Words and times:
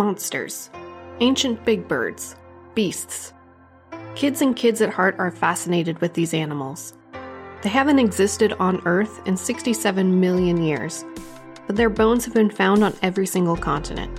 Monsters. 0.00 0.70
Ancient 1.20 1.62
big 1.66 1.86
birds. 1.86 2.34
Beasts. 2.74 3.34
Kids 4.14 4.40
and 4.40 4.56
kids 4.56 4.80
at 4.80 4.88
heart 4.88 5.14
are 5.18 5.30
fascinated 5.30 6.00
with 6.00 6.14
these 6.14 6.32
animals. 6.32 6.94
They 7.60 7.68
haven't 7.68 7.98
existed 7.98 8.54
on 8.54 8.80
Earth 8.86 9.20
in 9.26 9.36
67 9.36 10.18
million 10.18 10.62
years, 10.64 11.04
but 11.66 11.76
their 11.76 11.90
bones 11.90 12.24
have 12.24 12.32
been 12.32 12.48
found 12.48 12.82
on 12.82 12.96
every 13.02 13.26
single 13.26 13.58
continent. 13.58 14.18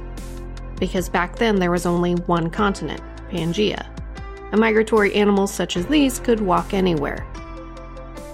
Because 0.80 1.10
back 1.10 1.38
then 1.38 1.56
there 1.56 1.72
was 1.72 1.88
only 1.88 2.14
one 2.14 2.52
continent, 2.52 3.02
Pangea, 3.32 3.84
and 4.52 4.62
migratory 4.62 5.16
animals 5.16 5.52
such 5.52 5.76
as 5.76 5.88
these 5.88 6.20
could 6.20 6.42
walk 6.42 6.76
anywhere. 6.76 7.26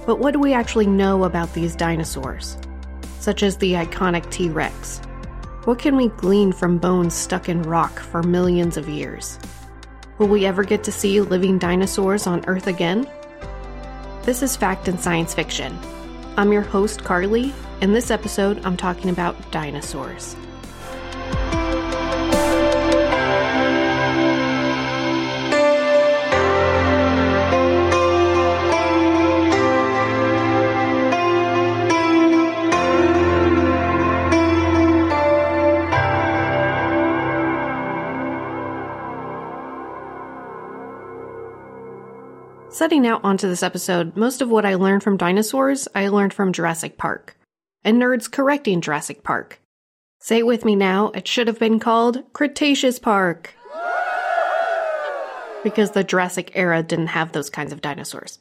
But 0.06 0.20
what 0.20 0.34
do 0.34 0.40
we 0.40 0.52
actually 0.52 0.88
know 0.88 1.24
about 1.24 1.54
these 1.54 1.78
dinosaurs? 1.78 2.58
Such 3.22 3.42
as 3.42 3.56
the 3.56 3.72
iconic 3.72 4.30
T 4.32 4.50
Rex. 4.50 5.00
What 5.68 5.80
can 5.80 5.98
we 5.98 6.08
glean 6.08 6.54
from 6.54 6.78
bones 6.78 7.14
stuck 7.14 7.50
in 7.50 7.62
rock 7.64 8.00
for 8.00 8.24
millions 8.24 8.78
of 8.78 8.88
years? 8.88 9.38
Will 10.18 10.30
we 10.30 10.46
ever 10.46 10.64
get 10.64 10.82
to 10.86 10.94
see 10.94 11.20
living 11.20 11.58
dinosaurs 11.58 12.26
on 12.26 12.46
Earth 12.48 12.68
again? 12.68 13.06
This 14.24 14.42
is 14.42 14.56
Fact 14.56 14.88
and 14.88 14.98
Science 14.98 15.34
Fiction. 15.34 15.78
I'm 16.38 16.54
your 16.54 16.62
host, 16.62 17.04
Carly. 17.04 17.54
In 17.82 17.92
this 17.92 18.12
episode, 18.12 18.66
I'm 18.66 18.78
talking 18.78 19.10
about 19.10 19.36
dinosaurs. 19.52 20.38
Setting 42.88 43.06
out 43.06 43.26
onto 43.26 43.50
this 43.50 43.64
episode, 43.64 44.16
most 44.16 44.42
of 44.42 44.50
what 44.50 44.66
I 44.66 44.76
learned 44.76 45.04
from 45.04 45.18
dinosaurs, 45.18 45.90
I 45.94 46.08
learned 46.08 46.34
from 46.34 46.54
Jurassic 46.54 46.98
Park. 46.98 47.38
And 47.84 48.02
nerds 48.02 48.32
correcting 48.32 48.80
Jurassic 48.80 49.24
Park. 49.24 49.60
Say 50.22 50.38
it 50.38 50.46
with 50.46 50.64
me 50.64 50.74
now, 50.78 51.10
it 51.10 51.28
should 51.28 51.48
have 51.48 51.60
been 51.60 51.82
called 51.82 52.24
Cretaceous 52.32 52.98
Park. 52.98 53.54
Because 55.66 55.92
the 55.92 56.06
Jurassic 56.06 56.54
era 56.56 56.82
didn't 56.82 57.08
have 57.08 57.34
those 57.34 57.50
kinds 57.50 57.74
of 57.74 57.82
dinosaurs. 57.82 58.40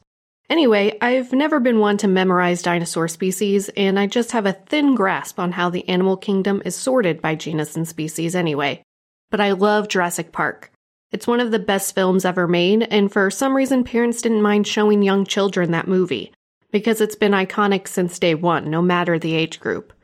Anyway, 0.48 0.96
I've 1.00 1.32
never 1.32 1.58
been 1.58 1.80
one 1.80 1.96
to 1.96 2.06
memorize 2.06 2.62
dinosaur 2.62 3.08
species, 3.08 3.68
and 3.70 3.98
I 3.98 4.06
just 4.06 4.30
have 4.30 4.46
a 4.46 4.52
thin 4.52 4.94
grasp 4.94 5.40
on 5.40 5.50
how 5.50 5.70
the 5.70 5.88
animal 5.88 6.16
kingdom 6.16 6.62
is 6.64 6.76
sorted 6.76 7.20
by 7.20 7.34
genus 7.34 7.74
and 7.74 7.88
species 7.88 8.36
anyway. 8.36 8.80
But 9.28 9.40
I 9.40 9.50
love 9.50 9.88
Jurassic 9.88 10.30
Park. 10.30 10.70
It's 11.16 11.26
one 11.26 11.40
of 11.40 11.50
the 11.50 11.58
best 11.58 11.94
films 11.94 12.26
ever 12.26 12.46
made, 12.46 12.82
and 12.90 13.10
for 13.10 13.30
some 13.30 13.56
reason, 13.56 13.84
parents 13.84 14.20
didn't 14.20 14.42
mind 14.42 14.66
showing 14.66 15.02
young 15.02 15.24
children 15.24 15.70
that 15.70 15.88
movie, 15.88 16.30
because 16.70 17.00
it's 17.00 17.16
been 17.16 17.32
iconic 17.32 17.88
since 17.88 18.18
day 18.18 18.34
one, 18.34 18.70
no 18.70 18.82
matter 18.82 19.18
the 19.18 19.32
age 19.32 19.58
group. 19.58 19.94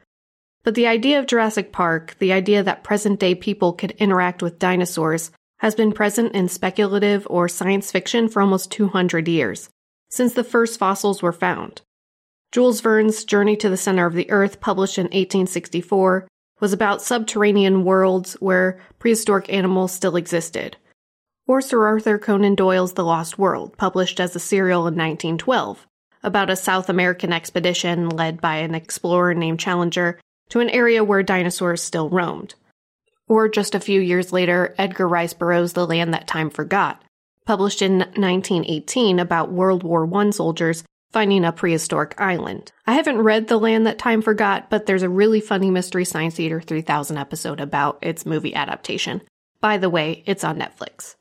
But 0.64 0.74
the 0.74 0.86
idea 0.86 1.18
of 1.18 1.26
Jurassic 1.26 1.70
Park, 1.70 2.16
the 2.18 2.32
idea 2.32 2.62
that 2.62 2.82
present 2.82 3.20
day 3.20 3.34
people 3.34 3.74
could 3.74 3.90
interact 3.98 4.42
with 4.42 4.58
dinosaurs, 4.58 5.32
has 5.58 5.74
been 5.74 5.92
present 5.92 6.34
in 6.34 6.48
speculative 6.48 7.26
or 7.28 7.46
science 7.46 7.92
fiction 7.92 8.26
for 8.26 8.40
almost 8.40 8.70
200 8.70 9.28
years, 9.28 9.68
since 10.08 10.32
the 10.32 10.42
first 10.42 10.78
fossils 10.78 11.20
were 11.20 11.30
found. 11.30 11.82
Jules 12.52 12.80
Verne's 12.80 13.22
Journey 13.26 13.56
to 13.56 13.68
the 13.68 13.76
Center 13.76 14.06
of 14.06 14.14
the 14.14 14.30
Earth, 14.30 14.62
published 14.62 14.96
in 14.96 15.04
1864, 15.08 16.26
was 16.58 16.72
about 16.72 17.02
subterranean 17.02 17.84
worlds 17.84 18.32
where 18.40 18.80
prehistoric 18.98 19.52
animals 19.52 19.92
still 19.92 20.16
existed 20.16 20.78
or 21.52 21.60
Sir 21.60 21.84
Arthur 21.84 22.18
Conan 22.18 22.54
Doyle's 22.54 22.94
The 22.94 23.04
Lost 23.04 23.38
World, 23.38 23.76
published 23.76 24.20
as 24.20 24.34
a 24.34 24.40
serial 24.40 24.86
in 24.86 24.94
1912, 24.94 25.86
about 26.22 26.48
a 26.48 26.56
South 26.56 26.88
American 26.88 27.30
expedition 27.30 28.08
led 28.08 28.40
by 28.40 28.56
an 28.56 28.74
explorer 28.74 29.34
named 29.34 29.60
Challenger 29.60 30.18
to 30.48 30.60
an 30.60 30.70
area 30.70 31.04
where 31.04 31.22
dinosaurs 31.22 31.82
still 31.82 32.08
roamed. 32.08 32.54
Or 33.28 33.50
just 33.50 33.74
a 33.74 33.80
few 33.80 34.00
years 34.00 34.32
later, 34.32 34.74
Edgar 34.78 35.06
Rice 35.06 35.34
Burroughs' 35.34 35.74
The 35.74 35.86
Land 35.86 36.14
That 36.14 36.26
Time 36.26 36.48
Forgot, 36.48 37.04
published 37.44 37.82
in 37.82 37.98
1918 37.98 39.18
about 39.18 39.52
World 39.52 39.82
War 39.82 40.08
I 40.16 40.30
soldiers 40.30 40.84
finding 41.10 41.44
a 41.44 41.52
prehistoric 41.52 42.18
island. 42.18 42.72
I 42.86 42.94
haven't 42.94 43.18
read 43.18 43.48
The 43.48 43.60
Land 43.60 43.86
That 43.86 43.98
Time 43.98 44.22
Forgot, 44.22 44.70
but 44.70 44.86
there's 44.86 45.02
a 45.02 45.10
really 45.10 45.42
funny 45.42 45.70
Mystery 45.70 46.06
Science 46.06 46.36
Theater 46.36 46.62
3000 46.62 47.18
episode 47.18 47.60
about 47.60 47.98
its 48.00 48.24
movie 48.24 48.54
adaptation. 48.54 49.20
By 49.60 49.76
the 49.76 49.90
way, 49.90 50.22
it's 50.24 50.44
on 50.44 50.58
Netflix. 50.58 51.16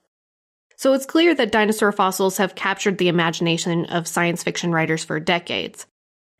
So 0.81 0.94
it's 0.94 1.06
clear 1.06 1.36
that 1.36 1.52
dinosaur 1.52 1.92
fossils 1.92 2.38
have 2.38 2.56
captured 2.56 2.97
the 2.97 3.08
imagination 3.08 3.86
of 3.86 4.08
science 4.08 4.42
fiction 4.42 4.72
writers 4.72 5.03
for 5.03 5.19
decades. 5.19 5.86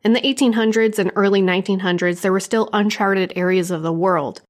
In 0.04 0.14
the 0.14 0.20
1800s 0.20 0.98
and 0.98 1.12
early 1.16 1.44
1900s, 1.44 2.22
there 2.22 2.32
were 2.32 2.40
still 2.40 2.68
uncharted 2.74 3.34
areas 3.36 3.70
of 3.70 3.84
the 3.84 3.94
world 3.94 4.42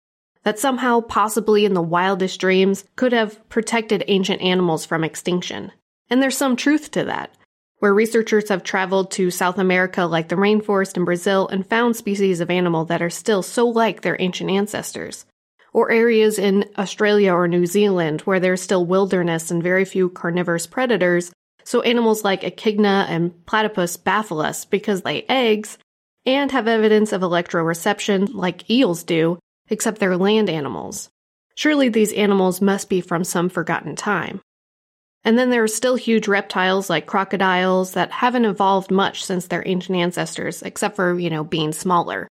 that 0.43 0.59
somehow, 0.59 1.01
possibly 1.01 1.65
in 1.65 1.73
the 1.73 1.81
wildest 1.81 2.39
dreams, 2.39 2.85
could 2.95 3.11
have 3.11 3.49
protected 3.49 4.05
ancient 4.07 4.41
animals 4.41 4.85
from 4.85 5.03
extinction. 5.03 5.73
And 6.09 6.23
there's 6.23 6.37
some 6.37 6.55
truth 6.55 6.91
to 6.91 7.03
that, 7.03 7.35
where 7.79 7.93
researchers 7.93 8.47
have 8.47 8.63
traveled 8.63 9.11
to 9.11 9.29
South 9.29 9.57
America 9.57 10.05
like 10.05 10.29
the 10.29 10.35
rainforest 10.35 10.95
in 10.95 11.03
Brazil 11.03 11.49
and 11.49 11.67
found 11.67 11.97
species 11.97 12.39
of 12.39 12.49
animal 12.49 12.85
that 12.85 13.01
are 13.01 13.09
still 13.09 13.43
so 13.43 13.67
like 13.67 14.03
their 14.03 14.15
ancient 14.21 14.51
ancestors 14.51 15.25
or 15.73 15.91
areas 15.91 16.37
in 16.37 16.69
Australia 16.77 17.33
or 17.33 17.47
New 17.47 17.65
Zealand 17.65 18.21
where 18.21 18.39
there's 18.39 18.61
still 18.61 18.85
wilderness 18.85 19.51
and 19.51 19.63
very 19.63 19.85
few 19.85 20.09
carnivorous 20.09 20.67
predators, 20.67 21.31
so 21.63 21.81
animals 21.81 22.23
like 22.23 22.43
echidna 22.43 23.05
and 23.09 23.45
platypus 23.45 23.97
baffle 23.97 24.41
us 24.41 24.65
because 24.65 25.01
they 25.01 25.09
lay 25.09 25.25
eggs 25.29 25.77
and 26.25 26.51
have 26.51 26.67
evidence 26.67 27.13
of 27.13 27.21
electroreception 27.21 28.33
like 28.33 28.69
eels 28.69 29.03
do, 29.03 29.39
except 29.69 29.99
they're 29.99 30.17
land 30.17 30.49
animals. 30.49 31.09
Surely 31.55 31.89
these 31.89 32.13
animals 32.13 32.61
must 32.61 32.89
be 32.89 33.01
from 33.01 33.23
some 33.23 33.49
forgotten 33.49 33.95
time. 33.95 34.41
And 35.23 35.37
then 35.37 35.51
there 35.51 35.63
are 35.63 35.67
still 35.67 35.95
huge 35.95 36.27
reptiles 36.27 36.89
like 36.89 37.05
crocodiles 37.05 37.93
that 37.93 38.11
haven't 38.11 38.45
evolved 38.45 38.89
much 38.89 39.23
since 39.23 39.47
their 39.47 39.63
ancient 39.67 39.97
ancestors, 39.97 40.63
except 40.63 40.95
for, 40.95 41.19
you 41.19 41.29
know, 41.29 41.43
being 41.43 41.73
smaller. 41.73 42.27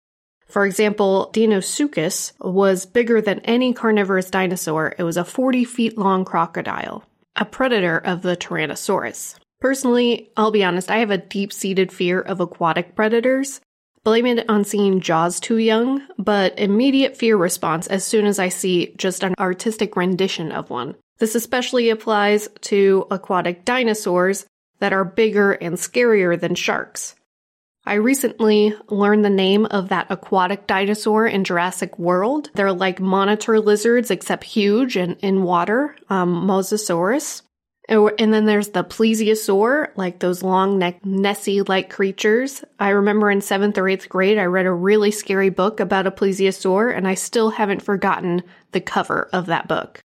For 0.47 0.65
example, 0.65 1.31
Deinosuchus 1.35 2.33
was 2.41 2.87
bigger 2.87 3.21
than 3.21 3.41
any 3.41 3.73
carnivorous 3.73 4.31
dinosaur. 4.31 4.95
It 4.99 5.03
was 5.03 5.17
a 5.17 5.25
40 5.25 5.65
feet 5.65 5.99
long 5.99 6.25
crocodile, 6.25 7.05
a 7.35 7.45
predator 7.45 7.99
of 7.99 8.23
the 8.23 8.37
Tyrannosaurus. 8.37 9.37
Personally, 9.61 10.31
I'll 10.37 10.51
be 10.51 10.65
honest, 10.65 10.91
I 10.91 10.99
have 10.99 11.11
a 11.11 11.19
deep 11.19 11.53
seated 11.53 11.91
fear 11.91 12.21
of 12.21 12.41
aquatic 12.41 12.95
predators. 12.95 13.61
Blame 14.05 14.27
it 14.27 14.49
on 14.49 14.65
seeing 14.65 15.01
Jaws 15.01 15.41
too 15.41 15.57
young, 15.57 16.01
but 16.17 16.57
immediate 16.59 17.17
fear 17.17 17.37
response 17.37 17.89
as 17.89 18.05
soon 18.05 18.25
as 18.25 18.39
I 18.39 18.49
see 18.49 18.95
just 18.97 19.25
an 19.25 19.35
artistic 19.39 19.97
rendition 19.97 20.53
of 20.53 20.71
one. 20.71 20.95
This 21.19 21.35
especially 21.35 21.91
applies 21.91 22.49
to 22.63 23.07
aquatic 23.11 23.65
dinosaurs 23.65 24.47
that 24.79 24.93
are 24.93 25.05
bigger 25.05 25.53
and 25.53 25.75
scarier 25.75 26.39
than 26.39 26.55
sharks. 26.55 27.17
I 27.89 27.95
recently 27.95 28.75
learned 28.89 29.25
the 29.25 29.31
name 29.31 29.65
of 29.67 29.91
that 29.91 30.09
aquatic 30.11 30.67
dinosaur 30.67 31.25
in 31.25 31.45
Jurassic 31.45 31.97
World. 32.01 32.51
They're 32.55 32.73
like 32.73 32.99
monitor 32.99 33.61
lizards, 33.61 34.11
except 34.11 34.43
huge 34.43 34.97
and 34.97 35.17
in 35.21 35.45
water, 35.45 35.95
um, 36.11 36.49
Mosasaurus. 36.49 37.43
And 37.89 38.35
then 38.35 38.47
there's 38.47 38.71
the 38.71 38.83
plesiosaur, 38.83 39.91
like 39.95 40.19
those 40.19 40.43
long 40.43 40.81
neck 40.81 41.07
Nessie 41.07 41.63
like 41.63 41.89
creatures. 41.89 42.65
I 42.81 42.89
remember 42.89 43.31
in 43.31 43.41
seventh 43.41 43.79
or 43.79 43.89
eighth 43.89 44.09
grade, 44.09 44.39
I 44.39 44.47
read 44.47 44.67
a 44.67 44.73
really 44.73 45.13
scary 45.13 45.51
book 45.51 45.79
about 45.79 46.09
a 46.09 46.11
plesiosaur, 46.11 46.93
and 46.93 47.07
I 47.07 47.15
still 47.15 47.51
haven't 47.51 47.83
forgotten 47.83 48.43
the 48.73 48.81
cover 48.81 49.29
of 49.33 49.47
that 49.47 49.69
book. 49.69 50.01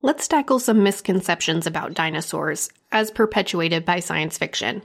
Let's 0.00 0.28
tackle 0.28 0.60
some 0.60 0.84
misconceptions 0.84 1.66
about 1.66 1.94
dinosaurs, 1.94 2.70
as 2.92 3.10
perpetuated 3.10 3.84
by 3.84 3.98
science 3.98 4.38
fiction. 4.38 4.82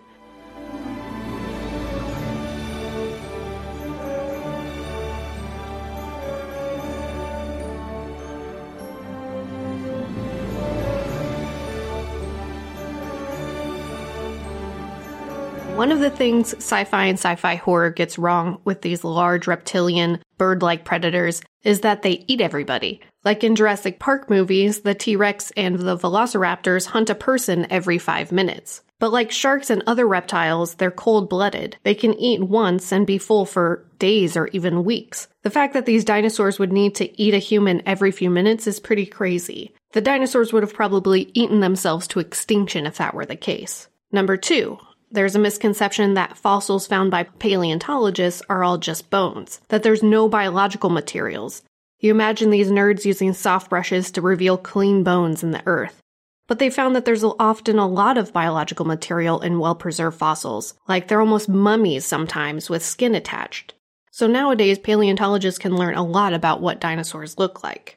One 15.77 15.91
of 15.91 15.99
the 15.99 16.09
things 16.09 16.55
sci 16.55 16.85
fi 16.85 17.05
and 17.05 17.19
sci 17.19 17.35
fi 17.35 17.53
horror 17.53 17.91
gets 17.91 18.17
wrong 18.17 18.59
with 18.65 18.81
these 18.81 19.03
large 19.03 19.45
reptilian, 19.45 20.19
bird 20.39 20.63
like 20.63 20.85
predators 20.85 21.43
is 21.63 21.81
that 21.81 22.01
they 22.01 22.25
eat 22.25 22.41
everybody. 22.41 22.99
Like 23.23 23.43
in 23.43 23.55
Jurassic 23.55 23.99
Park 23.99 24.27
movies, 24.27 24.81
the 24.81 24.95
T 24.95 25.15
Rex 25.15 25.51
and 25.55 25.77
the 25.77 25.95
velociraptors 25.95 26.87
hunt 26.87 27.11
a 27.11 27.15
person 27.15 27.67
every 27.69 27.99
five 27.99 28.31
minutes. 28.31 28.81
But 28.97 29.11
like 29.11 29.31
sharks 29.31 29.69
and 29.69 29.83
other 29.85 30.07
reptiles, 30.07 30.73
they're 30.73 30.89
cold 30.89 31.29
blooded. 31.29 31.77
They 31.83 31.93
can 31.93 32.15
eat 32.15 32.41
once 32.41 32.91
and 32.91 33.05
be 33.05 33.19
full 33.19 33.45
for 33.45 33.85
days 33.99 34.35
or 34.35 34.47
even 34.47 34.83
weeks. 34.83 35.27
The 35.43 35.51
fact 35.51 35.75
that 35.75 35.85
these 35.85 36.03
dinosaurs 36.03 36.57
would 36.57 36.73
need 36.73 36.95
to 36.95 37.21
eat 37.21 37.35
a 37.35 37.37
human 37.37 37.83
every 37.85 38.11
few 38.11 38.31
minutes 38.31 38.65
is 38.65 38.79
pretty 38.79 39.05
crazy. 39.05 39.75
The 39.91 40.01
dinosaurs 40.01 40.51
would 40.51 40.63
have 40.63 40.73
probably 40.73 41.29
eaten 41.35 41.59
themselves 41.59 42.07
to 42.07 42.19
extinction 42.19 42.87
if 42.87 42.97
that 42.97 43.13
were 43.13 43.27
the 43.27 43.35
case. 43.35 43.87
Number 44.11 44.37
two, 44.37 44.79
there's 45.11 45.35
a 45.35 45.39
misconception 45.39 46.15
that 46.15 46.37
fossils 46.37 46.87
found 46.87 47.11
by 47.11 47.23
paleontologists 47.23 48.41
are 48.49 48.63
all 48.63 48.77
just 48.77 49.09
bones, 49.09 49.61
that 49.69 49.83
there's 49.83 50.03
no 50.03 50.27
biological 50.27 50.89
materials. 50.89 51.61
You 51.99 52.11
imagine 52.11 52.49
these 52.49 52.69
nerds 52.69 53.05
using 53.05 53.33
soft 53.33 53.69
brushes 53.69 54.11
to 54.11 54.21
reveal 54.21 54.57
clean 54.57 55.03
bones 55.03 55.43
in 55.43 55.51
the 55.51 55.63
earth. 55.65 56.01
But 56.47 56.59
they 56.59 56.69
found 56.69 56.95
that 56.95 57.05
there's 57.05 57.23
often 57.23 57.79
a 57.79 57.87
lot 57.87 58.17
of 58.17 58.31
biological 58.31 58.85
material 58.85 59.41
in 59.41 59.59
well 59.59 59.75
preserved 59.75 60.17
fossils, 60.17 60.75
like 60.87 61.07
they're 61.07 61.21
almost 61.21 61.49
mummies 61.49 62.05
sometimes 62.05 62.69
with 62.69 62.85
skin 62.85 63.15
attached. 63.15 63.73
So 64.11 64.27
nowadays, 64.27 64.79
paleontologists 64.79 65.59
can 65.59 65.75
learn 65.75 65.95
a 65.95 66.05
lot 66.05 66.33
about 66.33 66.61
what 66.61 66.79
dinosaurs 66.79 67.37
look 67.37 67.63
like. 67.63 67.96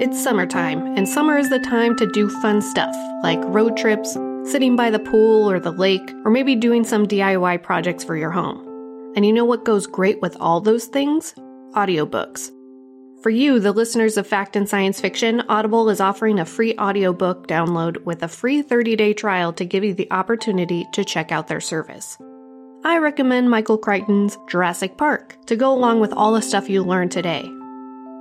It's 0.00 0.22
summertime, 0.22 0.96
and 0.96 1.08
summer 1.08 1.36
is 1.36 1.50
the 1.50 1.58
time 1.58 1.96
to 1.96 2.06
do 2.06 2.28
fun 2.40 2.62
stuff, 2.62 2.94
like 3.24 3.40
road 3.46 3.76
trips, 3.76 4.12
sitting 4.44 4.76
by 4.76 4.90
the 4.90 5.00
pool 5.00 5.50
or 5.50 5.58
the 5.58 5.72
lake, 5.72 6.08
or 6.24 6.30
maybe 6.30 6.54
doing 6.54 6.84
some 6.84 7.04
DIY 7.04 7.64
projects 7.64 8.04
for 8.04 8.16
your 8.16 8.30
home. 8.30 8.64
And 9.16 9.26
you 9.26 9.32
know 9.32 9.44
what 9.44 9.64
goes 9.64 9.88
great 9.88 10.22
with 10.22 10.36
all 10.38 10.60
those 10.60 10.84
things? 10.84 11.34
Audiobooks. 11.72 12.52
For 13.24 13.30
you, 13.30 13.58
the 13.58 13.72
listeners 13.72 14.16
of 14.16 14.28
Fact 14.28 14.54
and 14.54 14.68
Science 14.68 15.00
Fiction, 15.00 15.42
Audible 15.48 15.90
is 15.90 16.00
offering 16.00 16.38
a 16.38 16.44
free 16.44 16.78
audiobook 16.78 17.48
download 17.48 18.04
with 18.04 18.22
a 18.22 18.28
free 18.28 18.62
30 18.62 18.94
day 18.94 19.12
trial 19.12 19.52
to 19.54 19.64
give 19.64 19.82
you 19.82 19.94
the 19.94 20.12
opportunity 20.12 20.86
to 20.92 21.04
check 21.04 21.32
out 21.32 21.48
their 21.48 21.60
service. 21.60 22.16
I 22.84 22.98
recommend 22.98 23.50
Michael 23.50 23.78
Crichton's 23.78 24.38
Jurassic 24.48 24.96
Park 24.96 25.36
to 25.46 25.56
go 25.56 25.72
along 25.72 25.98
with 25.98 26.12
all 26.12 26.34
the 26.34 26.40
stuff 26.40 26.70
you 26.70 26.84
learned 26.84 27.10
today. 27.10 27.50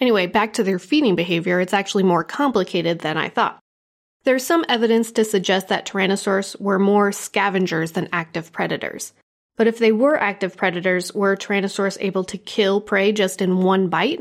Anyway, 0.00 0.26
back 0.26 0.54
to 0.54 0.64
their 0.64 0.80
feeding 0.80 1.14
behavior, 1.14 1.60
it's 1.60 1.74
actually 1.74 2.02
more 2.02 2.24
complicated 2.24 3.00
than 3.00 3.16
I 3.16 3.28
thought. 3.28 3.60
There's 4.24 4.46
some 4.46 4.64
evidence 4.68 5.10
to 5.12 5.24
suggest 5.24 5.68
that 5.68 5.86
tyrannosaurs 5.86 6.60
were 6.60 6.78
more 6.78 7.10
scavengers 7.10 7.92
than 7.92 8.08
active 8.12 8.52
predators. 8.52 9.12
But 9.56 9.66
if 9.66 9.78
they 9.78 9.92
were 9.92 10.16
active 10.16 10.56
predators, 10.56 11.12
were 11.12 11.36
tyrannosaurs 11.36 11.98
able 12.00 12.24
to 12.24 12.38
kill 12.38 12.80
prey 12.80 13.12
just 13.12 13.42
in 13.42 13.58
one 13.58 13.88
bite? 13.88 14.20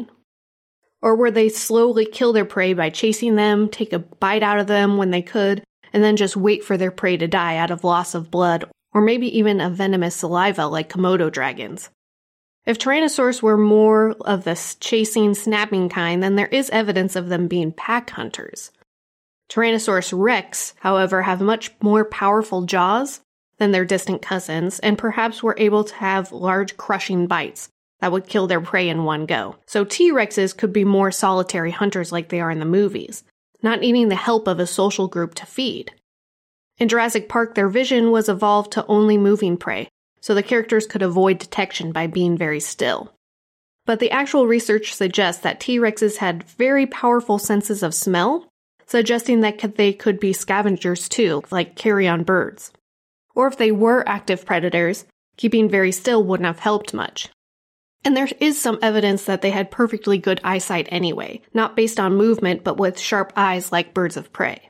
Or 1.02 1.16
were 1.16 1.32
they 1.32 1.50
slowly 1.50 2.06
kill 2.06 2.34
their 2.34 2.46
prey 2.46 2.74
by 2.74 2.90
chasing 2.90 3.36
them, 3.36 3.70
take 3.70 3.94
a 3.94 4.00
bite 4.00 4.44
out 4.44 4.60
of 4.60 4.68
them 4.68 4.98
when 4.98 5.12
they 5.12 5.22
could, 5.22 5.64
and 5.94 6.04
then 6.04 6.18
just 6.18 6.36
wait 6.36 6.64
for 6.64 6.78
their 6.78 6.92
prey 6.92 7.18
to 7.18 7.28
die 7.28 7.58
out 7.58 7.72
of 7.72 7.84
loss 7.84 8.14
of 8.16 8.32
blood, 8.32 8.66
or 8.94 9.02
maybe 9.02 9.38
even 9.38 9.62
a 9.62 9.70
venomous 9.70 10.16
saliva 10.16 10.68
like 10.68 10.90
Komodo 10.90 11.32
dragons? 11.32 11.90
If 12.66 12.78
tyrannosaurs 12.78 13.42
were 13.42 13.58
more 13.58 14.12
of 14.22 14.44
the 14.44 14.60
chasing, 14.80 15.34
snapping 15.34 15.90
kind, 15.90 16.22
then 16.22 16.36
there 16.36 16.48
is 16.48 16.70
evidence 16.70 17.16
of 17.16 17.30
them 17.30 17.48
being 17.48 17.72
pack 17.72 18.10
hunters. 18.12 18.72
Tyrannosaurus 19.52 20.14
rex, 20.18 20.74
however, 20.80 21.24
have 21.24 21.42
much 21.42 21.72
more 21.82 22.06
powerful 22.06 22.62
jaws 22.62 23.20
than 23.58 23.72
their 23.72 23.84
distant 23.84 24.22
cousins, 24.22 24.80
and 24.80 24.98
perhaps 24.98 25.44
were 25.44 25.56
able 25.58 25.84
to 25.84 25.96
have 25.96 26.32
large 26.32 26.78
crushing 26.78 27.28
bites 27.28 27.68
that 28.00 28.14
would 28.14 28.28
kill 28.28 28.48
their 28.48 28.62
prey 28.62 28.88
in 28.88 29.04
one 29.04 29.26
go. 29.26 29.58
So 29.66 29.84
T 29.84 30.10
Rexes 30.10 30.56
could 30.56 30.72
be 30.72 30.86
more 30.86 31.12
solitary 31.12 31.72
hunters 31.72 32.14
like 32.14 32.30
they 32.30 32.40
are 32.40 32.50
in 32.50 32.60
the 32.60 32.66
movies, 32.66 33.26
not 33.62 33.82
needing 33.82 34.08
the 34.08 34.16
help 34.16 34.48
of 34.48 34.58
a 34.58 34.66
social 34.66 35.10
group 35.10 35.36
to 35.36 35.46
feed. 35.46 35.92
In 36.78 36.88
Jurassic 36.88 37.28
Park, 37.28 37.54
their 37.54 37.68
vision 37.68 38.10
was 38.10 38.30
evolved 38.30 38.72
to 38.72 38.86
only 38.88 39.18
moving 39.18 39.58
prey, 39.58 39.90
so 40.22 40.34
the 40.34 40.42
characters 40.42 40.88
could 40.88 41.02
avoid 41.02 41.40
detection 41.40 41.92
by 41.92 42.08
being 42.08 42.38
very 42.38 42.62
still. 42.62 43.12
But 43.86 44.00
the 44.00 44.12
actual 44.12 44.48
research 44.48 44.96
suggests 44.96 45.42
that 45.42 45.60
T 45.60 45.78
Rexes 45.78 46.18
had 46.18 46.44
very 46.44 46.88
powerful 46.88 47.38
senses 47.38 47.84
of 47.84 47.94
smell 47.94 48.48
suggesting 48.92 49.40
that 49.40 49.76
they 49.78 49.94
could 49.94 50.20
be 50.20 50.34
scavengers 50.34 51.08
too, 51.08 51.42
like 51.50 51.76
carrion 51.76 52.24
birds. 52.24 52.72
Or 53.34 53.48
if 53.48 53.58
they 53.58 53.72
were 53.72 54.08
active 54.08 54.46
predators, 54.46 55.06
keeping 55.38 55.70
very 55.70 55.94
still 55.94 56.24
wouldn't 56.24 56.46
have 56.46 56.60
helped 56.60 56.94
much. 56.94 57.30
And 58.04 58.18
there 58.18 58.28
is 58.40 58.62
some 58.62 58.80
evidence 58.82 59.26
that 59.26 59.42
they 59.42 59.52
had 59.52 59.72
perfectly 59.72 60.18
good 60.18 60.42
eyesight 60.44 60.88
anyway, 60.90 61.42
not 61.54 61.76
based 61.76 62.00
on 62.00 62.18
movement, 62.18 62.66
but 62.66 62.78
with 62.78 63.00
sharp 63.00 63.32
eyes 63.38 63.72
like 63.72 63.94
birds 63.94 64.18
of 64.18 64.34
prey. 64.34 64.68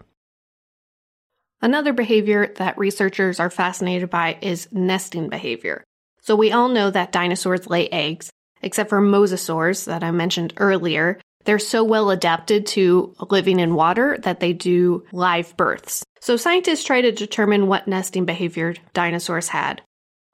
Another 1.62 1.94
behavior 1.94 2.54
that 2.58 2.78
researchers 2.78 3.40
are 3.40 3.50
fascinated 3.50 4.10
by 4.10 4.38
is 4.42 4.68
nesting 4.72 5.30
behavior. 5.30 5.84
So 6.22 6.36
we 6.36 6.52
all 6.52 6.70
know 6.70 6.92
that 6.92 7.12
dinosaurs 7.12 7.68
lay 7.68 7.90
eggs, 7.90 8.30
except 8.62 8.90
for 8.90 9.02
mosasaurs 9.02 9.86
that 9.86 10.04
I 10.04 10.12
mentioned 10.12 10.54
earlier, 10.58 11.20
they're 11.46 11.60
so 11.60 11.84
well 11.84 12.10
adapted 12.10 12.66
to 12.68 13.16
living 13.30 13.60
in 13.60 13.76
water 13.76 14.18
that 14.24 14.40
they 14.40 14.54
do 14.54 15.04
live 15.12 15.56
births. 15.58 16.04
So 16.20 16.38
scientists 16.38 16.84
try 16.84 17.02
to 17.02 17.12
determine 17.12 17.68
what 17.68 17.88
nesting 17.88 18.26
behavior 18.26 18.76
dinosaurs 18.94 19.48
had. 19.50 19.82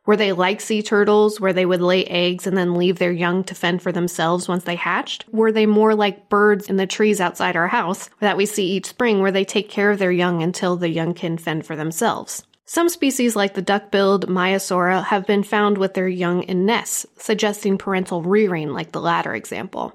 Were 0.06 0.16
they 0.16 0.32
like 0.32 0.62
sea 0.62 0.82
turtles, 0.82 1.40
where 1.40 1.52
they 1.52 1.66
would 1.66 1.82
lay 1.82 2.06
eggs 2.06 2.48
and 2.48 2.58
then 2.58 2.76
leave 2.76 2.98
their 2.98 3.12
young 3.12 3.44
to 3.44 3.54
fend 3.54 3.82
for 3.82 3.92
themselves 3.92 4.48
once 4.48 4.64
they 4.64 4.76
hatched? 4.76 5.26
Were 5.34 5.52
they 5.52 5.66
more 5.66 5.96
like 5.96 6.30
birds 6.30 6.70
in 6.70 6.78
the 6.78 6.88
trees 6.88 7.20
outside 7.20 7.58
our 7.58 7.68
house 7.68 8.10
that 8.22 8.38
we 8.38 8.46
see 8.46 8.68
each 8.68 8.86
spring, 8.86 9.20
where 9.20 9.34
they 9.34 9.44
take 9.44 9.70
care 9.70 9.92
of 9.92 10.00
their 10.00 10.12
young 10.12 10.42
until 10.42 10.78
the 10.78 10.90
young 10.90 11.14
can 11.14 11.38
fend 11.38 11.66
for 11.66 11.76
themselves? 11.76 12.46
Some 12.64 12.88
species, 12.88 13.36
like 13.36 13.54
the 13.54 13.62
duck-billed 13.62 14.28
Maiasaura, 14.28 15.04
have 15.04 15.26
been 15.26 15.44
found 15.44 15.78
with 15.78 15.94
their 15.94 16.08
young 16.08 16.44
in 16.44 16.66
nests, 16.66 17.06
suggesting 17.18 17.78
parental 17.78 18.22
rearing, 18.22 18.70
like 18.70 18.94
the 18.94 19.02
latter 19.02 19.34
example. 19.36 19.94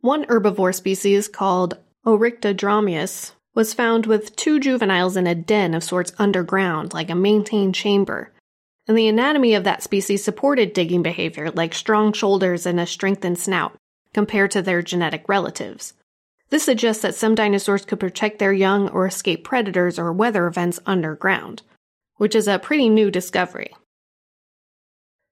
One 0.00 0.24
herbivore 0.24 0.74
species, 0.74 1.28
called 1.28 1.76
Oryctodromeus, 2.06 3.32
was 3.54 3.74
found 3.74 4.06
with 4.06 4.34
two 4.34 4.58
juveniles 4.58 5.16
in 5.16 5.26
a 5.26 5.34
den 5.34 5.74
of 5.74 5.84
sorts 5.84 6.12
underground, 6.18 6.94
like 6.94 7.10
a 7.10 7.14
maintained 7.14 7.74
chamber, 7.74 8.32
and 8.88 8.96
the 8.96 9.08
anatomy 9.08 9.54
of 9.54 9.64
that 9.64 9.82
species 9.82 10.24
supported 10.24 10.72
digging 10.72 11.02
behavior 11.02 11.50
like 11.50 11.74
strong 11.74 12.12
shoulders 12.12 12.64
and 12.64 12.80
a 12.80 12.86
strengthened 12.86 13.38
snout, 13.38 13.76
compared 14.14 14.50
to 14.52 14.62
their 14.62 14.80
genetic 14.80 15.28
relatives. 15.28 15.92
This 16.48 16.64
suggests 16.64 17.02
that 17.02 17.14
some 17.14 17.34
dinosaurs 17.34 17.84
could 17.84 18.00
protect 18.00 18.38
their 18.38 18.52
young 18.52 18.88
or 18.88 19.06
escape 19.06 19.44
predators 19.44 19.98
or 19.98 20.12
weather 20.12 20.46
events 20.46 20.80
underground, 20.86 21.62
which 22.16 22.34
is 22.34 22.48
a 22.48 22.58
pretty 22.58 22.88
new 22.88 23.10
discovery. 23.10 23.74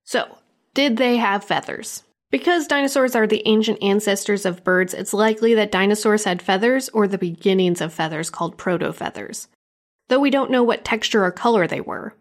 So, 0.04 0.38
did 0.74 0.96
they 0.96 1.16
have 1.16 1.42
feathers? 1.42 2.04
Because 2.30 2.66
dinosaurs 2.66 3.14
are 3.16 3.26
the 3.26 3.42
ancient 3.46 3.82
ancestors 3.82 4.44
of 4.44 4.62
birds, 4.62 4.92
it's 4.92 5.14
likely 5.14 5.54
that 5.54 5.72
dinosaurs 5.72 6.24
had 6.24 6.42
feathers 6.42 6.90
or 6.90 7.08
the 7.08 7.16
beginnings 7.16 7.80
of 7.80 7.92
feathers 7.92 8.28
called 8.28 8.58
protofeathers. 8.58 9.46
Though 10.08 10.20
we 10.20 10.30
don't 10.30 10.50
know 10.50 10.62
what 10.62 10.84
texture 10.84 11.24
or 11.24 11.30
color 11.30 11.66
they 11.66 11.80
were. 11.80 12.14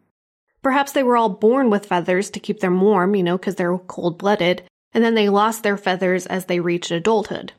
Perhaps 0.62 0.94
they 0.94 1.04
were 1.04 1.18
all 1.18 1.30
born 1.30 1.70
with 1.70 1.86
feathers 1.86 2.30
to 2.32 2.40
keep 2.40 2.62
them 2.62 2.80
warm, 2.80 3.16
you 3.16 3.24
know, 3.24 3.38
because 3.38 3.56
they're 3.56 3.78
cold 3.78 4.18
blooded, 4.18 4.64
and 4.94 5.04
then 5.04 5.16
they 5.16 5.30
lost 5.30 5.64
their 5.64 5.78
feathers 5.78 6.26
as 6.26 6.46
they 6.46 6.60
reached 6.60 6.92
adulthood. 6.92 7.54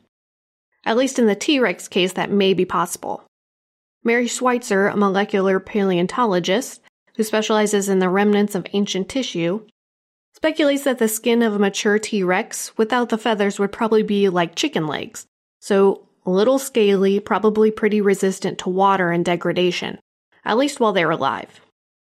At 0.85 0.97
least 0.97 1.19
in 1.19 1.27
the 1.27 1.35
T 1.35 1.61
Rex 1.61 1.87
case, 1.87 2.15
that 2.15 2.31
may 2.31 2.55
be 2.55 2.65
possible. 2.65 3.25
Mary 4.05 4.27
Schweitzer, 4.27 4.89
a 4.89 4.97
molecular 4.97 5.61
paleontologist 5.61 6.81
who 7.17 7.23
specializes 7.23 7.89
in 7.89 7.99
the 7.99 8.09
remnants 8.09 8.55
of 8.55 8.67
ancient 8.73 9.09
tissue, 9.09 9.67
speculates 10.39 10.85
that 10.85 10.99
the 10.99 11.09
skin 11.09 11.43
of 11.43 11.57
a 11.57 11.59
mature 11.59 11.99
T 11.99 12.23
Rex 12.23 12.71
without 12.79 13.09
the 13.09 13.19
feathers 13.19 13.59
would 13.59 13.73
probably 13.73 14.05
be 14.05 14.29
like 14.29 14.55
chicken 14.55 14.87
legs, 14.87 15.27
so 15.59 16.07
a 16.25 16.31
little 16.31 16.61
scaly, 16.61 17.19
probably 17.19 17.73
pretty 17.73 18.01
resistant 18.01 18.57
to 18.61 18.69
water 18.69 19.11
and 19.11 19.25
degradation, 19.25 19.99
at 20.45 20.57
least 20.57 20.79
while 20.79 20.93
they're 20.93 21.11
alive. 21.11 21.61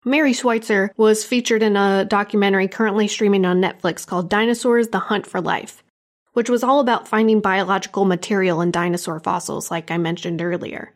Mary 0.03 0.33
Schweitzer 0.33 0.91
was 0.97 1.23
featured 1.23 1.63
in 1.63 1.77
a 1.77 2.03
documentary 2.03 2.67
currently 2.67 3.07
streaming 3.07 3.45
on 3.45 3.61
Netflix 3.61 4.05
called 4.05 4.29
Dinosaurs 4.29 4.89
The 4.89 4.99
Hunt 4.99 5.25
for 5.25 5.39
Life, 5.39 5.81
which 6.33 6.49
was 6.49 6.61
all 6.61 6.81
about 6.81 7.07
finding 7.07 7.39
biological 7.39 8.03
material 8.03 8.59
in 8.59 8.69
dinosaur 8.69 9.21
fossils, 9.21 9.71
like 9.71 9.91
I 9.91 9.97
mentioned 9.97 10.41
earlier. 10.41 10.91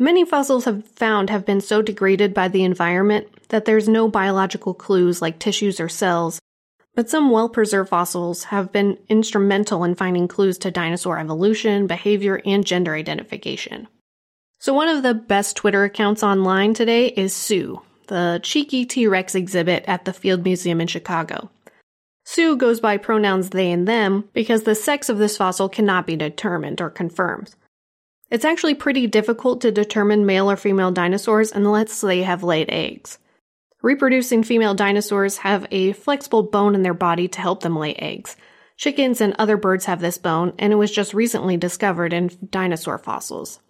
Many 0.00 0.24
fossils 0.24 0.64
have 0.64 0.84
found 0.84 1.30
have 1.30 1.46
been 1.46 1.60
so 1.60 1.80
degraded 1.80 2.34
by 2.34 2.48
the 2.48 2.64
environment 2.64 3.28
that 3.50 3.66
there's 3.66 3.88
no 3.88 4.08
biological 4.08 4.74
clues 4.74 5.22
like 5.22 5.38
tissues 5.38 5.78
or 5.78 5.88
cells, 5.88 6.40
but 6.94 7.08
some 7.08 7.30
well 7.30 7.48
preserved 7.48 7.90
fossils 7.90 8.44
have 8.44 8.72
been 8.72 8.98
instrumental 9.08 9.84
in 9.84 9.94
finding 9.94 10.26
clues 10.26 10.58
to 10.58 10.70
dinosaur 10.70 11.18
evolution, 11.18 11.86
behavior, 11.86 12.40
and 12.44 12.66
gender 12.66 12.94
identification. 12.94 13.86
So, 14.58 14.74
one 14.74 14.88
of 14.88 15.02
the 15.02 15.14
best 15.14 15.56
Twitter 15.56 15.84
accounts 15.84 16.22
online 16.22 16.74
today 16.74 17.06
is 17.06 17.34
Sue, 17.34 17.80
the 18.08 18.40
cheeky 18.42 18.84
T 18.84 19.06
Rex 19.06 19.34
exhibit 19.34 19.84
at 19.86 20.04
the 20.04 20.12
Field 20.12 20.44
Museum 20.44 20.80
in 20.80 20.86
Chicago. 20.86 21.50
Sue 22.24 22.56
goes 22.56 22.80
by 22.80 22.96
pronouns 22.96 23.50
they 23.50 23.72
and 23.72 23.88
them 23.88 24.28
because 24.32 24.64
the 24.64 24.74
sex 24.74 25.08
of 25.08 25.18
this 25.18 25.36
fossil 25.36 25.68
cannot 25.68 26.06
be 26.06 26.16
determined 26.16 26.80
or 26.80 26.90
confirmed. 26.90 27.54
It's 28.30 28.44
actually 28.44 28.74
pretty 28.74 29.06
difficult 29.06 29.60
to 29.62 29.72
determine 29.72 30.26
male 30.26 30.50
or 30.50 30.56
female 30.56 30.92
dinosaurs 30.92 31.50
unless 31.50 32.00
they 32.00 32.22
have 32.22 32.44
laid 32.44 32.70
eggs. 32.70 33.18
Reproducing 33.82 34.42
female 34.42 34.74
dinosaurs 34.74 35.38
have 35.38 35.66
a 35.70 35.92
flexible 35.92 36.42
bone 36.42 36.74
in 36.74 36.82
their 36.82 36.94
body 36.94 37.28
to 37.28 37.40
help 37.40 37.62
them 37.62 37.76
lay 37.76 37.94
eggs. 37.94 38.36
Chickens 38.76 39.20
and 39.20 39.34
other 39.38 39.56
birds 39.56 39.86
have 39.86 40.00
this 40.00 40.18
bone, 40.18 40.52
and 40.58 40.72
it 40.72 40.76
was 40.76 40.90
just 40.90 41.14
recently 41.14 41.56
discovered 41.56 42.12
in 42.12 42.30
dinosaur 42.50 42.98
fossils 42.98 43.60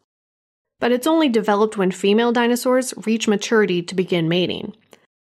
but 0.81 0.91
it's 0.91 1.07
only 1.07 1.29
developed 1.29 1.77
when 1.77 1.93
female 1.93 2.33
dinosaurs 2.33 2.93
reach 3.07 3.29
maturity 3.29 3.83
to 3.83 3.95
begin 3.95 4.29
mating. 4.29 4.75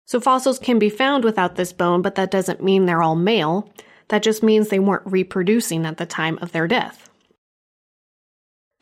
So 0.05 0.21
fossils 0.21 0.59
can 0.59 0.79
be 0.79 0.91
found 0.91 1.25
without 1.25 1.55
this 1.55 1.73
bone, 1.73 2.03
but 2.03 2.17
that 2.17 2.31
doesn't 2.31 2.63
mean 2.63 2.85
they're 2.85 3.03
all 3.03 3.17
male. 3.17 3.73
That 4.09 4.23
just 4.23 4.43
means 4.43 4.69
they 4.69 4.81
weren't 4.81 5.07
reproducing 5.07 5.87
at 5.87 5.97
the 5.97 6.05
time 6.05 6.39
of 6.43 6.53
their 6.53 6.69
death. 6.69 7.09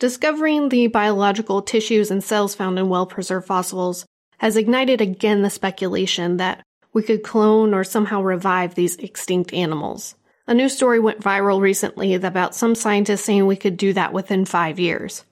Discovering 0.00 0.70
the 0.70 0.88
biological 0.88 1.62
tissues 1.62 2.10
and 2.10 2.24
cells 2.24 2.56
found 2.56 2.76
in 2.78 2.88
well 2.88 3.06
preserved 3.06 3.46
fossils 3.46 4.04
has 4.42 4.56
ignited 4.56 5.00
again 5.00 5.42
the 5.42 5.48
speculation 5.48 6.38
that 6.38 6.60
we 6.92 7.00
could 7.02 7.22
clone 7.22 7.72
or 7.72 7.84
somehow 7.84 8.20
revive 8.20 8.74
these 8.74 8.96
extinct 8.96 9.54
animals. 9.54 10.16
A 10.48 10.52
new 10.52 10.68
story 10.68 10.98
went 10.98 11.20
viral 11.20 11.60
recently 11.60 12.12
about 12.14 12.56
some 12.56 12.74
scientists 12.74 13.24
saying 13.24 13.46
we 13.46 13.54
could 13.54 13.76
do 13.76 13.92
that 13.92 14.12
within 14.12 14.44
five 14.44 14.80
years. 14.80 15.24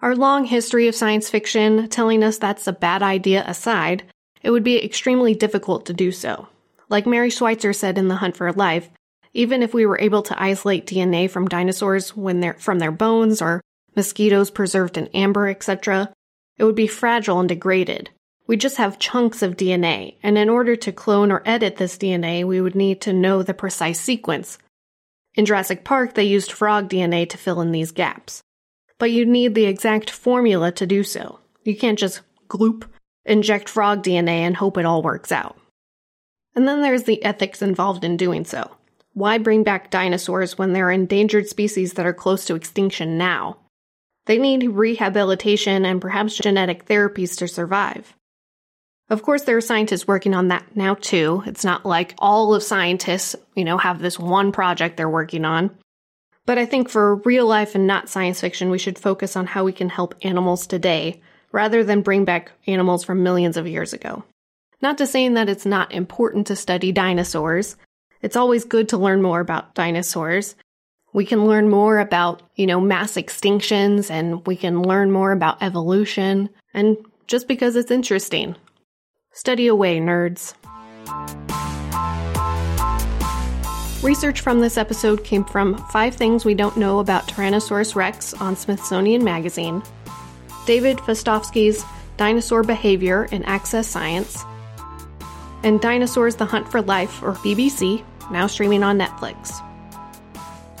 Our 0.00 0.14
long 0.14 0.44
history 0.44 0.86
of 0.86 0.94
science 0.94 1.28
fiction 1.28 1.88
telling 1.88 2.22
us 2.22 2.38
that's 2.38 2.68
a 2.68 2.72
bad 2.72 3.02
idea 3.02 3.44
aside, 3.44 4.04
it 4.40 4.50
would 4.50 4.64
be 4.64 4.82
extremely 4.82 5.34
difficult 5.34 5.86
to 5.86 5.92
do 5.92 6.12
so. 6.12 6.46
Like 6.88 7.06
Mary 7.06 7.28
Schweitzer 7.28 7.72
said 7.72 7.98
in 7.98 8.06
The 8.06 8.16
Hunt 8.16 8.36
for 8.36 8.52
Life, 8.52 8.88
even 9.34 9.64
if 9.64 9.74
we 9.74 9.84
were 9.84 9.98
able 9.98 10.22
to 10.22 10.40
isolate 10.40 10.86
DNA 10.86 11.28
from 11.28 11.48
dinosaurs 11.48 12.16
when 12.16 12.38
they're 12.38 12.54
from 12.54 12.78
their 12.78 12.92
bones 12.92 13.42
or 13.42 13.60
mosquitoes 13.96 14.50
preserved 14.50 14.96
in 14.96 15.08
amber, 15.08 15.48
etc., 15.48 16.12
it 16.58 16.64
would 16.64 16.74
be 16.74 16.86
fragile 16.86 17.40
and 17.40 17.48
degraded. 17.48 18.10
We 18.46 18.56
just 18.56 18.76
have 18.76 18.98
chunks 18.98 19.42
of 19.42 19.56
DNA, 19.56 20.16
and 20.22 20.36
in 20.36 20.48
order 20.48 20.76
to 20.76 20.92
clone 20.92 21.30
or 21.32 21.42
edit 21.44 21.76
this 21.76 21.96
DNA, 21.96 22.44
we 22.44 22.60
would 22.60 22.74
need 22.74 23.00
to 23.02 23.12
know 23.12 23.42
the 23.42 23.54
precise 23.54 24.00
sequence. 24.00 24.58
In 25.34 25.46
Jurassic 25.46 25.84
Park, 25.84 26.14
they 26.14 26.24
used 26.24 26.52
frog 26.52 26.88
DNA 26.88 27.28
to 27.30 27.38
fill 27.38 27.60
in 27.60 27.72
these 27.72 27.90
gaps 27.90 28.42
but 29.02 29.10
you 29.10 29.26
need 29.26 29.56
the 29.56 29.64
exact 29.64 30.08
formula 30.08 30.70
to 30.70 30.86
do 30.86 31.02
so. 31.02 31.40
You 31.64 31.76
can't 31.76 31.98
just 31.98 32.20
gloop, 32.46 32.84
inject 33.24 33.68
frog 33.68 34.04
DNA 34.04 34.42
and 34.42 34.56
hope 34.56 34.78
it 34.78 34.86
all 34.86 35.02
works 35.02 35.32
out. 35.32 35.58
And 36.54 36.68
then 36.68 36.82
there's 36.82 37.02
the 37.02 37.20
ethics 37.24 37.62
involved 37.62 38.04
in 38.04 38.16
doing 38.16 38.44
so. 38.44 38.70
Why 39.12 39.38
bring 39.38 39.64
back 39.64 39.90
dinosaurs 39.90 40.56
when 40.56 40.72
there 40.72 40.86
are 40.86 40.92
endangered 40.92 41.48
species 41.48 41.94
that 41.94 42.06
are 42.06 42.12
close 42.12 42.44
to 42.44 42.54
extinction 42.54 43.18
now? 43.18 43.56
They 44.26 44.38
need 44.38 44.64
rehabilitation 44.64 45.84
and 45.84 46.00
perhaps 46.00 46.36
genetic 46.36 46.86
therapies 46.86 47.36
to 47.38 47.48
survive. 47.48 48.14
Of 49.10 49.22
course, 49.22 49.42
there 49.42 49.56
are 49.56 49.60
scientists 49.60 50.06
working 50.08 50.32
on 50.34 50.48
that 50.48 50.76
now 50.76 50.94
too. 50.94 51.42
It's 51.46 51.64
not 51.64 51.84
like 51.84 52.14
all 52.18 52.54
of 52.54 52.62
scientists, 52.62 53.36
you 53.54 53.64
know, 53.64 53.76
have 53.78 54.00
this 54.00 54.18
one 54.18 54.52
project 54.52 54.96
they're 54.96 55.08
working 55.08 55.44
on. 55.44 55.76
But 56.46 56.58
I 56.58 56.66
think 56.66 56.88
for 56.88 57.16
real 57.16 57.46
life 57.46 57.74
and 57.74 57.86
not 57.86 58.08
science 58.08 58.40
fiction, 58.40 58.70
we 58.70 58.78
should 58.78 58.98
focus 58.98 59.36
on 59.36 59.46
how 59.46 59.64
we 59.64 59.72
can 59.72 59.88
help 59.88 60.14
animals 60.22 60.66
today 60.66 61.20
rather 61.52 61.84
than 61.84 62.02
bring 62.02 62.24
back 62.24 62.52
animals 62.66 63.04
from 63.04 63.22
millions 63.22 63.56
of 63.56 63.68
years 63.68 63.92
ago. 63.92 64.24
Not 64.80 64.98
to 64.98 65.06
say 65.06 65.28
that 65.28 65.48
it's 65.48 65.66
not 65.66 65.92
important 65.92 66.46
to 66.48 66.56
study 66.56 66.90
dinosaurs. 66.90 67.76
It's 68.22 68.36
always 68.36 68.64
good 68.64 68.88
to 68.88 68.98
learn 68.98 69.22
more 69.22 69.40
about 69.40 69.74
dinosaurs. 69.74 70.56
We 71.14 71.26
can 71.26 71.46
learn 71.46 71.68
more 71.68 71.98
about, 71.98 72.42
you 72.56 72.66
know, 72.66 72.80
mass 72.80 73.14
extinctions 73.14 74.10
and 74.10 74.46
we 74.46 74.56
can 74.56 74.82
learn 74.82 75.10
more 75.10 75.32
about 75.32 75.62
evolution 75.62 76.48
and 76.72 76.96
just 77.26 77.48
because 77.48 77.76
it's 77.76 77.90
interesting. 77.90 78.56
Study 79.32 79.66
away, 79.66 80.00
nerds. 80.00 80.54
Research 84.02 84.40
from 84.40 84.60
this 84.60 84.76
episode 84.76 85.22
came 85.22 85.44
from 85.44 85.76
Five 85.88 86.14
Things 86.14 86.44
We 86.44 86.54
Don't 86.54 86.76
Know 86.76 86.98
About 86.98 87.28
Tyrannosaurus 87.28 87.94
Rex 87.94 88.34
on 88.34 88.56
Smithsonian 88.56 89.22
Magazine, 89.22 89.82
David 90.66 90.96
Fastovsky's 90.98 91.84
Dinosaur 92.16 92.62
Behavior 92.62 93.26
in 93.26 93.44
Access 93.44 93.86
Science, 93.86 94.42
and 95.62 95.80
Dinosaurs 95.80 96.36
The 96.36 96.46
Hunt 96.46 96.68
for 96.68 96.82
Life, 96.82 97.22
or 97.22 97.34
BBC, 97.34 98.02
now 98.30 98.46
streaming 98.48 98.82
on 98.82 98.98
Netflix. 98.98 99.62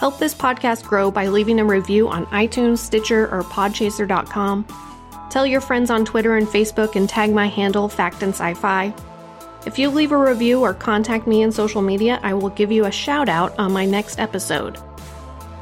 Help 0.02 0.18
this 0.18 0.34
podcast 0.34 0.82
grow 0.84 1.12
by 1.12 1.28
leaving 1.28 1.60
a 1.60 1.64
review 1.64 2.08
on 2.08 2.26
iTunes, 2.26 2.78
Stitcher, 2.78 3.32
or 3.32 3.44
Podchaser.com. 3.44 4.66
Tell 5.30 5.46
your 5.46 5.60
friends 5.60 5.92
on 5.92 6.04
Twitter 6.04 6.34
and 6.34 6.48
Facebook 6.48 6.96
and 6.96 7.08
tag 7.08 7.32
my 7.32 7.46
handle, 7.46 7.88
Fact 7.88 8.20
and 8.24 8.34
Sci-Fi. 8.34 8.92
If 9.64 9.78
you 9.78 9.90
leave 9.90 10.10
a 10.10 10.18
review 10.18 10.60
or 10.60 10.74
contact 10.74 11.28
me 11.28 11.42
in 11.42 11.52
social 11.52 11.82
media, 11.82 12.18
I 12.24 12.34
will 12.34 12.48
give 12.48 12.72
you 12.72 12.86
a 12.86 12.90
shout 12.90 13.28
out 13.28 13.56
on 13.60 13.72
my 13.72 13.84
next 13.84 14.18
episode. 14.18 14.76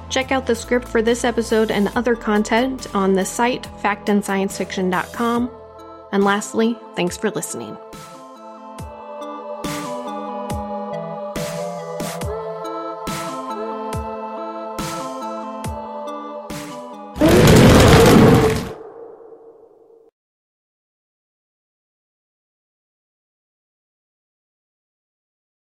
Check 0.08 0.32
out 0.32 0.46
the 0.46 0.54
script 0.54 0.88
for 0.88 1.02
this 1.02 1.22
episode 1.22 1.70
and 1.70 1.88
other 1.88 2.16
content 2.16 2.86
on 2.94 3.12
the 3.12 3.26
site 3.26 3.64
factandsciencefiction.com. 3.82 5.50
And 6.12 6.24
lastly, 6.24 6.78
thanks 6.96 7.18
for 7.18 7.30
listening. 7.30 7.76